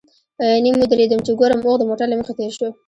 نیم 0.63 0.75
ودرېدم 0.81 1.19
چې 1.25 1.31
ګورم 1.39 1.59
اوښ 1.63 1.75
د 1.79 1.83
موټر 1.89 2.07
له 2.09 2.15
مخې 2.19 2.33
تېر 2.39 2.51
شو. 2.57 2.67